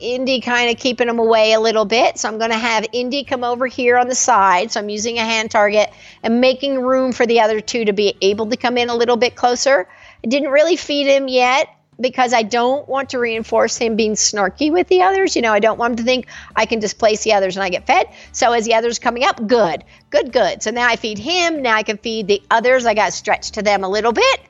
[0.00, 2.18] Indy kind of keeping them away a little bit.
[2.18, 4.72] So I'm going to have Indy come over here on the side.
[4.72, 5.92] So I'm using a hand target
[6.24, 9.16] and making room for the other two to be able to come in a little
[9.16, 9.86] bit closer.
[10.22, 11.68] Didn't really feed him yet
[12.00, 15.36] because I don't want to reinforce him being snarky with the others.
[15.36, 17.68] You know, I don't want him to think I can displace the others and I
[17.68, 18.08] get fed.
[18.32, 20.62] So as the others coming up, good, good, good.
[20.62, 21.62] So now I feed him.
[21.62, 22.86] Now I can feed the others.
[22.86, 24.40] I got to stretch to them a little bit.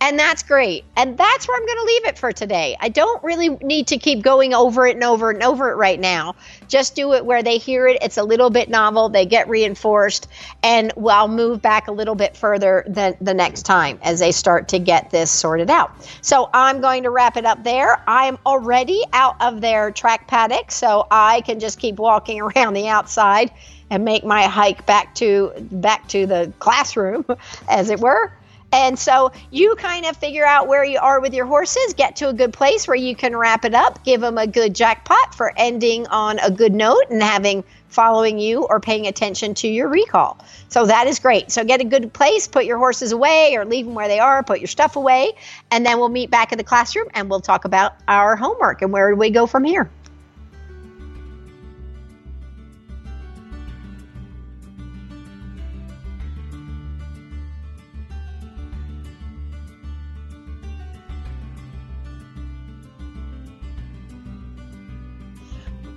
[0.00, 0.84] And that's great.
[0.96, 2.76] And that's where I'm going to leave it for today.
[2.78, 5.98] I don't really need to keep going over it and over and over it right
[5.98, 6.36] now.
[6.68, 7.98] Just do it where they hear it.
[8.00, 9.08] It's a little bit novel.
[9.08, 10.28] They get reinforced.
[10.62, 14.68] And I'll move back a little bit further than the next time as they start
[14.68, 15.90] to get this sorted out.
[16.20, 18.00] So I'm going to wrap it up there.
[18.06, 22.86] I'm already out of their track paddock, so I can just keep walking around the
[22.86, 23.50] outside
[23.90, 27.24] and make my hike back to back to the classroom
[27.68, 28.32] as it were
[28.72, 32.28] and so you kind of figure out where you are with your horses, get to
[32.28, 35.52] a good place where you can wrap it up, give them a good jackpot for
[35.56, 40.38] ending on a good note and having following you or paying attention to your recall.
[40.68, 41.50] So that is great.
[41.50, 44.42] So get a good place, put your horses away or leave them where they are,
[44.42, 45.32] put your stuff away,
[45.70, 48.92] and then we'll meet back in the classroom and we'll talk about our homework and
[48.92, 49.90] where do we go from here.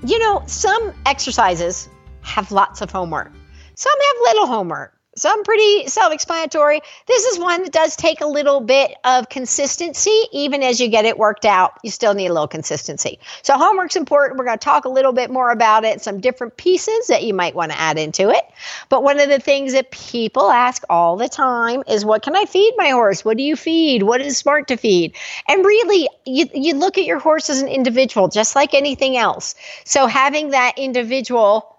[0.05, 1.89] You know, some exercises
[2.21, 3.31] have lots of homework.
[3.75, 6.81] Some have little homework some pretty self explanatory.
[7.05, 10.19] This is one that does take a little bit of consistency.
[10.31, 13.19] Even as you get it worked out, you still need a little consistency.
[13.43, 14.39] So, homework's important.
[14.39, 17.35] We're going to talk a little bit more about it, some different pieces that you
[17.35, 18.43] might want to add into it.
[18.89, 22.45] But one of the things that people ask all the time is what can I
[22.45, 23.23] feed my horse?
[23.23, 24.01] What do you feed?
[24.01, 25.15] What is smart to feed?
[25.47, 29.53] And really, you, you look at your horse as an individual, just like anything else.
[29.83, 31.70] So, having that individual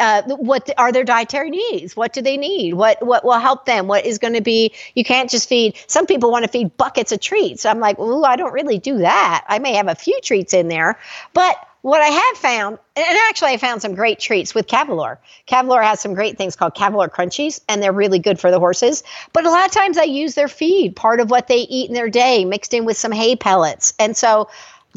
[0.00, 1.94] uh, what are their dietary needs?
[1.94, 2.74] What do they need?
[2.74, 3.86] What what will help them?
[3.86, 4.72] What is going to be?
[4.94, 5.78] You can't just feed.
[5.86, 7.66] Some people want to feed buckets of treats.
[7.66, 9.44] I'm like, ooh, I don't really do that.
[9.48, 10.98] I may have a few treats in there,
[11.34, 15.18] but what I have found, and actually I found some great treats with Cavalor.
[15.46, 19.02] Cavalor has some great things called Cavalor Crunchies, and they're really good for the horses.
[19.32, 21.94] But a lot of times I use their feed, part of what they eat in
[21.94, 23.94] their day, mixed in with some hay pellets.
[23.98, 24.50] And so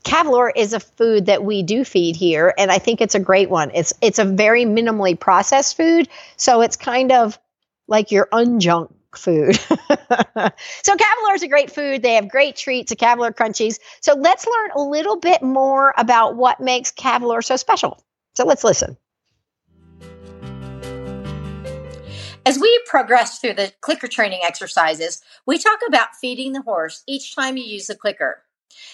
[0.03, 3.49] Cavalor is a food that we do feed here, and I think it's a great
[3.49, 3.71] one.
[3.73, 7.39] It's it's a very minimally processed food, so it's kind of
[7.87, 9.55] like your unjunk food.
[9.59, 12.01] so Cavalor is a great food.
[12.01, 13.79] They have great treats, the Cavalor Crunchies.
[14.01, 18.03] So let's learn a little bit more about what makes Cavalor so special.
[18.35, 18.97] So let's listen.
[22.45, 27.33] As we progress through the clicker training exercises, we talk about feeding the horse each
[27.33, 28.43] time you use the clicker.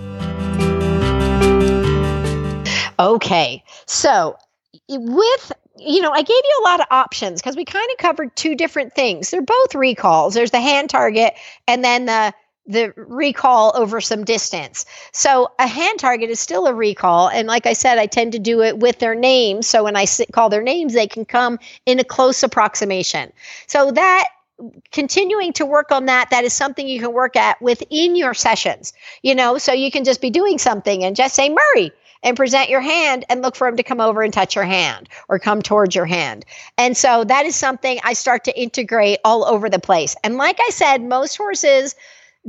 [2.99, 3.65] Okay.
[3.87, 4.37] So,
[4.89, 8.37] with you know, I gave you a lot of options because we kind of covered
[8.37, 9.31] two different things.
[9.31, 10.35] They're both recalls.
[10.35, 11.35] There's the hand target
[11.67, 12.35] and then the
[12.67, 14.85] the recall over some distance.
[15.13, 17.29] So a hand target is still a recall.
[17.29, 19.67] And like I said, I tend to do it with their names.
[19.67, 23.33] So when I call their names, they can come in a close approximation.
[23.67, 24.29] So that
[24.93, 28.93] continuing to work on that that is something you can work at within your sessions
[29.23, 31.93] you know so you can just be doing something and just say murray
[32.23, 35.09] and present your hand and look for him to come over and touch your hand
[35.29, 36.45] or come towards your hand.
[36.77, 40.17] And so that is something I start to integrate all over the place.
[40.23, 41.95] And like I said, most horses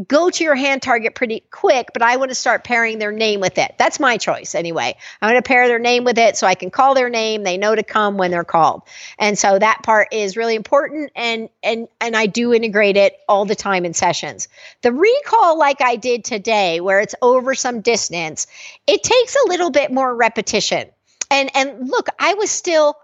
[0.08, 3.42] go to your hand target pretty quick, but I want to start pairing their name
[3.42, 3.76] with it.
[3.78, 4.96] That's my choice anyway.
[5.22, 7.44] I'm going to pair their name with it so I can call their name.
[7.44, 8.84] They know to come when they're called.
[9.20, 13.44] And so that part is really important and and and I do integrate it all
[13.44, 14.48] the time in sessions.
[14.82, 18.48] The recall like I did today where it's over some distance,
[18.88, 20.90] it takes a little bit more repetition.
[21.30, 22.96] And and look, I was still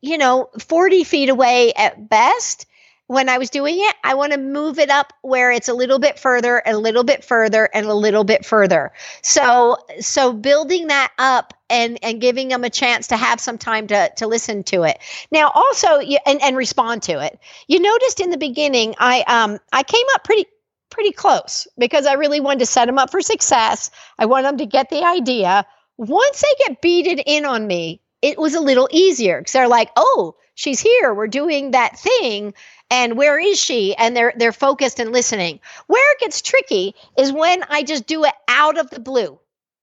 [0.00, 2.66] you know 40 feet away at best
[3.06, 5.98] when I was doing it, I want to move it up where it's a little
[5.98, 8.92] bit further, a little bit further, and a little bit further.
[9.22, 13.86] So, so building that up and and giving them a chance to have some time
[13.88, 14.98] to to listen to it.
[15.30, 17.38] Now, also, and and respond to it.
[17.68, 20.46] You noticed in the beginning, I um I came up pretty
[20.88, 23.90] pretty close because I really wanted to set them up for success.
[24.18, 25.66] I want them to get the idea.
[25.98, 29.90] Once they get beaded in on me, it was a little easier because they're like,
[29.96, 31.12] oh, she's here.
[31.12, 32.54] We're doing that thing
[32.90, 33.94] and where is she?
[33.96, 35.60] And they're they're focused and listening.
[35.86, 39.38] Where it gets tricky is when i just do it out of the blue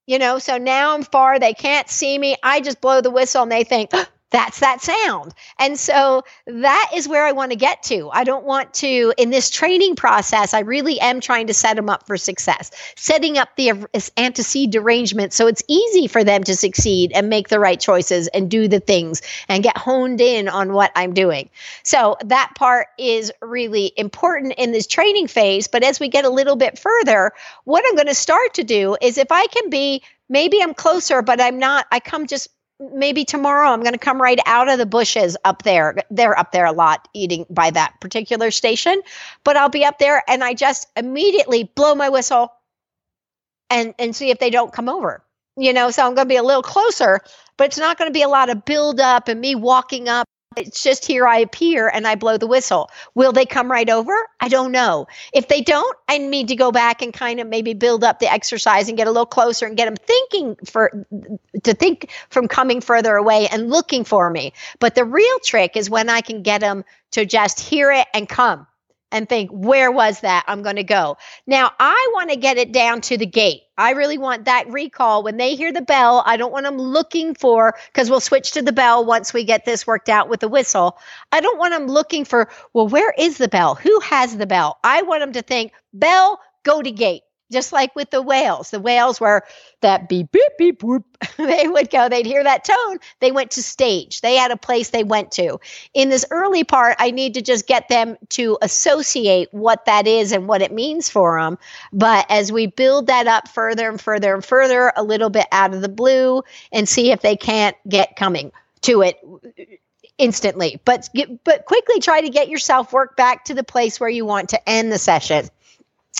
[0.08, 0.40] you know?
[0.40, 2.36] So now i'm far they can't see me.
[2.44, 3.92] I just blow the whistle and they think
[4.32, 5.34] that's that sound.
[5.60, 8.10] And so that is where I want to get to.
[8.12, 11.90] I don't want to, in this training process, I really am trying to set them
[11.90, 17.12] up for success, setting up the antecedent derangement so it's easy for them to succeed
[17.14, 20.92] and make the right choices and do the things and get honed in on what
[20.96, 21.50] I'm doing.
[21.84, 25.68] So that part is really important in this training phase.
[25.68, 27.32] But as we get a little bit further,
[27.66, 31.22] what I'm going to start to do is if I can be maybe I'm closer,
[31.22, 32.48] but I'm not, I come just
[32.94, 35.96] maybe tomorrow I'm going to come right out of the bushes up there.
[36.10, 39.02] They're up there a lot eating by that particular station,
[39.44, 42.52] but I'll be up there and I just immediately blow my whistle
[43.70, 45.24] and and see if they don't come over.
[45.58, 47.20] You know, so I'm going to be a little closer,
[47.58, 50.28] but it's not going to be a lot of build up and me walking up
[50.58, 52.90] it's just here I appear and I blow the whistle.
[53.16, 54.14] Will they come right over?
[54.40, 55.08] I don't know.
[55.34, 58.32] If they don't, I need to go back and kind of maybe build up the
[58.32, 61.06] exercise and get a little closer and get them thinking for
[61.64, 64.52] to think from coming further away and looking for me.
[64.80, 68.28] But the real trick is when I can get them to just hear it and
[68.28, 68.68] come
[69.12, 70.44] and think, where was that?
[70.48, 71.18] I'm going to go.
[71.46, 73.62] Now, I want to get it down to the gate.
[73.78, 75.24] I really want that recall.
[75.24, 78.62] When they hear the bell, I don't want them looking for, because we'll switch to
[78.62, 80.98] the bell once we get this worked out with the whistle.
[81.32, 83.76] I don't want them looking for, well, where is the bell?
[83.76, 84.80] Who has the bell?
[84.84, 88.72] I want them to think, bell, go to gate just like with the whales.
[88.72, 89.44] The whales were
[89.82, 91.06] that beep, beep, beep, whoop.
[91.38, 93.00] they would go, they'd hear that tone.
[93.20, 94.22] They went to stage.
[94.22, 95.60] They had a place they went to.
[95.94, 100.32] In this early part, I need to just get them to associate what that is
[100.32, 101.58] and what it means for them.
[101.94, 105.74] But as we build that up further and further and further, a little bit out
[105.74, 109.20] of the blue, and see if they can't get coming to it
[110.18, 111.10] instantly but
[111.44, 114.70] but quickly try to get yourself work back to the place where you want to
[114.70, 115.48] end the session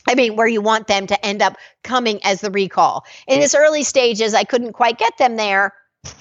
[0.08, 3.06] I mean, where you want them to end up coming as the recall.
[3.28, 5.74] In its early stages, I couldn't quite get them there.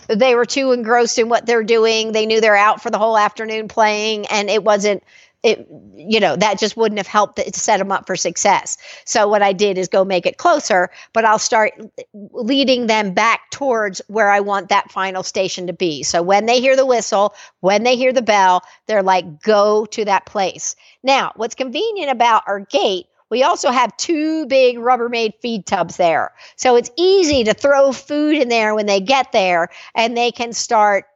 [0.08, 2.12] They were too engrossed in what they're doing.
[2.12, 5.02] They knew they're out for the whole afternoon playing, and it wasn't
[5.42, 5.66] it
[5.96, 9.42] you know that just wouldn't have helped to set them up for success so what
[9.42, 11.72] i did is go make it closer but i'll start
[12.12, 16.60] leading them back towards where i want that final station to be so when they
[16.60, 21.32] hear the whistle when they hear the bell they're like go to that place now
[21.36, 26.32] what's convenient about our gate we also have two big Rubbermaid feed tubs there.
[26.56, 30.52] So it's easy to throw food in there when they get there and they can
[30.52, 31.06] start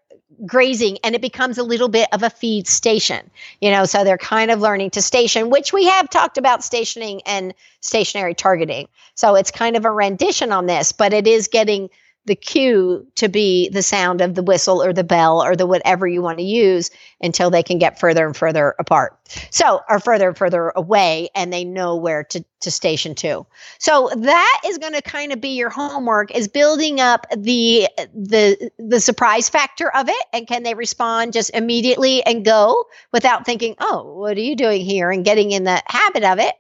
[0.46, 4.18] grazing and it becomes a little bit of a feed station you know so they're
[4.18, 9.36] kind of learning to station which we have talked about stationing and stationary targeting so
[9.36, 11.88] it's kind of a rendition on this but it is getting
[12.26, 16.06] the cue to be the sound of the whistle or the bell or the whatever
[16.06, 19.18] you want to use until they can get further and further apart.
[19.50, 23.46] So, or further and further away and they know where to, to station to.
[23.78, 28.70] So that is going to kind of be your homework is building up the, the,
[28.78, 30.26] the surprise factor of it.
[30.32, 34.82] And can they respond just immediately and go without thinking, oh, what are you doing
[34.82, 35.10] here?
[35.10, 36.54] And getting in the habit of it.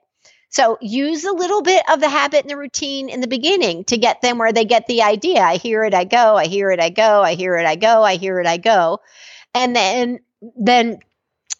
[0.54, 3.98] So use a little bit of the habit and the routine in the beginning to
[3.98, 5.40] get them where they get the idea.
[5.40, 8.04] I hear it, I go, I hear it, I go, I hear it, I go,
[8.04, 9.00] I hear it, I go.
[9.52, 10.20] And then
[10.56, 11.00] then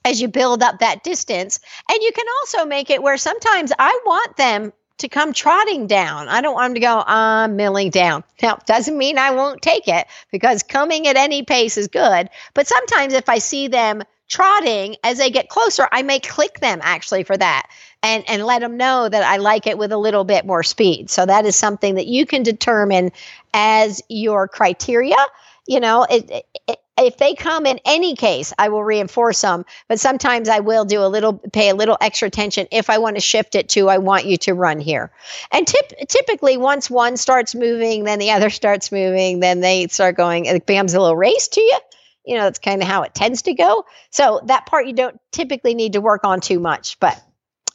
[0.04, 1.58] as you build up that distance,
[1.90, 6.28] and you can also make it where sometimes I want them to come trotting down.
[6.28, 8.22] I don't want them to go, I'm milling down.
[8.42, 12.30] Now, doesn't mean I won't take it because coming at any pace is good.
[12.54, 16.80] But sometimes if I see them trotting, as they get closer, I may click them
[16.82, 17.68] actually for that
[18.02, 21.10] and, and let them know that I like it with a little bit more speed.
[21.10, 23.12] So that is something that you can determine
[23.52, 25.16] as your criteria.
[25.66, 29.64] You know, it, it if they come in any case, I will reinforce them.
[29.88, 33.16] But sometimes I will do a little, pay a little extra attention if I want
[33.16, 35.10] to shift it to, I want you to run here.
[35.50, 40.16] And tip, typically, once one starts moving, then the other starts moving, then they start
[40.16, 41.78] going, it becomes a little race to you.
[42.24, 43.84] You know, that's kind of how it tends to go.
[44.10, 46.98] So that part you don't typically need to work on too much.
[47.00, 47.22] But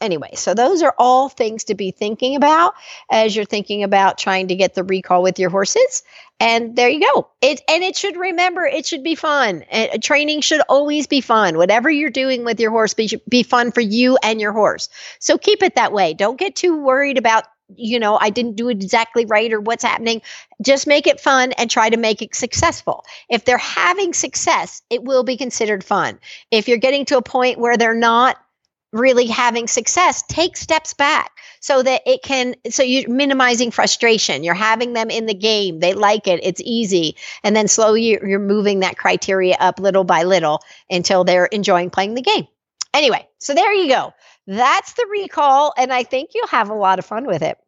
[0.01, 2.73] anyway, so those are all things to be thinking about
[3.11, 6.03] as you're thinking about trying to get the recall with your horses.
[6.39, 7.29] And there you go.
[7.41, 9.63] It and it should remember it should be fun.
[9.69, 11.57] And uh, training should always be fun.
[11.57, 14.89] Whatever you're doing with your horse be, be fun for you and your horse.
[15.19, 16.13] So keep it that way.
[16.13, 17.43] Don't get too worried about
[17.75, 20.21] you know, I didn't do it exactly right or what's happening.
[20.61, 23.05] Just make it fun and try to make it successful.
[23.29, 26.19] If they're having success, it will be considered fun.
[26.51, 28.37] If you're getting to a point where they're not,
[28.91, 34.43] really having success, take steps back so that it can, so you're minimizing frustration.
[34.43, 35.79] You're having them in the game.
[35.79, 36.39] They like it.
[36.43, 37.15] It's easy.
[37.43, 42.15] And then slowly you're moving that criteria up little by little until they're enjoying playing
[42.15, 42.47] the game.
[42.93, 44.13] Anyway, so there you go.
[44.49, 45.73] That's the recall.
[45.77, 47.59] And I think you'll have a lot of fun with it.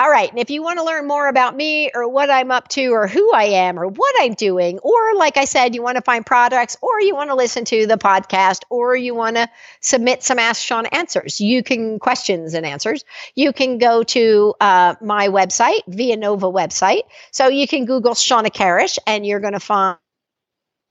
[0.00, 0.30] All right.
[0.30, 3.06] And if you want to learn more about me or what I'm up to or
[3.06, 6.24] who I am or what I'm doing, or like I said, you want to find
[6.24, 9.46] products or you want to listen to the podcast or you want to
[9.82, 13.04] submit some Ask Sean answers, you can questions and answers.
[13.34, 17.02] You can go to uh, my website, Via Nova website.
[17.30, 19.98] So you can Google Shawna Karrasch and you're going to find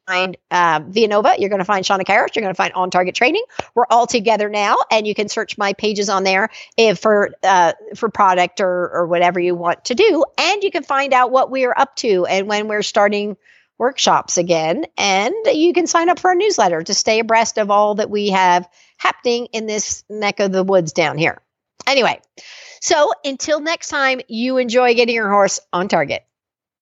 [0.09, 1.35] find uh, Nova.
[1.37, 2.35] You're going to find Shawna Karrasch.
[2.35, 3.43] You're going to find On Target Training.
[3.75, 7.73] We're all together now, and you can search my pages on there if for uh,
[7.95, 11.51] for product or or whatever you want to do, and you can find out what
[11.51, 13.37] we are up to and when we're starting
[13.77, 14.85] workshops again.
[14.97, 18.29] And you can sign up for a newsletter to stay abreast of all that we
[18.29, 21.41] have happening in this neck of the woods down here.
[21.87, 22.19] Anyway,
[22.81, 26.23] so until next time, you enjoy getting your horse on target.